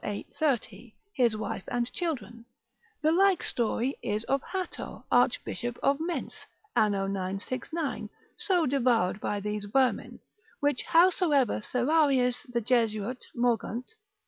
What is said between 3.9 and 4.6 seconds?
is of